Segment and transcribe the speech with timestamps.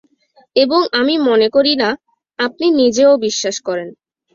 [0.55, 1.89] এবং আমি মনে করি না
[2.39, 3.89] আপনি নিজেও বিশ্বাস করেন।